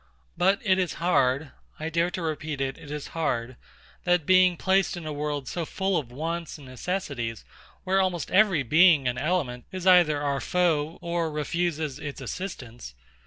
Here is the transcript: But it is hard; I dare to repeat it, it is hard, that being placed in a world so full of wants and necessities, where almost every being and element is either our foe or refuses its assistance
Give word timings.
But 0.35 0.59
it 0.63 0.79
is 0.79 0.93
hard; 0.95 1.51
I 1.79 1.89
dare 1.89 2.09
to 2.09 2.23
repeat 2.23 2.59
it, 2.59 2.75
it 2.75 2.89
is 2.89 3.09
hard, 3.09 3.55
that 4.03 4.25
being 4.25 4.57
placed 4.57 4.97
in 4.97 5.05
a 5.05 5.13
world 5.13 5.47
so 5.47 5.63
full 5.63 5.95
of 5.95 6.11
wants 6.11 6.57
and 6.57 6.65
necessities, 6.65 7.45
where 7.83 8.01
almost 8.01 8.31
every 8.31 8.63
being 8.63 9.07
and 9.07 9.19
element 9.19 9.65
is 9.71 9.85
either 9.85 10.19
our 10.19 10.41
foe 10.41 10.97
or 11.01 11.29
refuses 11.31 11.99
its 11.99 12.19
assistance 12.19 12.95